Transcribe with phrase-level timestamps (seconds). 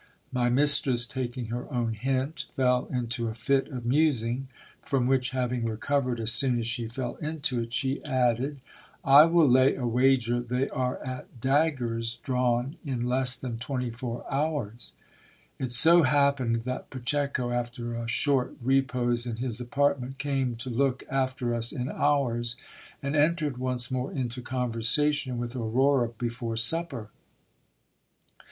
[0.31, 4.47] My mistress, taking her own hint, fell into a fit of musing;
[4.81, 8.59] from which having recovered as soon as she fell into it, she added—
[9.05, 14.25] I will lay a wager they are at daggers drawn in less than twenty four
[14.27, 14.93] hours.
[15.59, 21.03] It so happened that Pacheco, after a short repose in his apartment, came to look
[21.11, 22.55] after us in ours,
[23.03, 27.11] and entered once more into conversation with Aurora be fore supper.